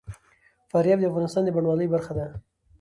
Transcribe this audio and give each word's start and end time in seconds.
فاریاب 0.69 0.99
د 1.01 1.05
افغانستان 1.11 1.41
د 1.45 1.49
بڼوالۍ 1.55 1.87
برخه 1.93 2.11
ده. 2.17 2.25